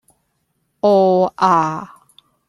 [0.79, 1.95] 啊呀